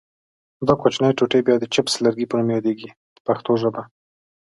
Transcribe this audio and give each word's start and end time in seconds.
دا 0.67 0.73
کوچنۍ 0.81 1.11
ټوټې 1.17 1.39
بیا 1.45 1.55
د 1.59 1.65
چپس 1.73 1.93
لرګي 2.05 2.25
په 2.29 2.35
نوم 2.39 2.49
یادیږي 2.55 2.89
په 3.13 3.19
پښتو 3.27 3.51
ژبه. 3.61 3.81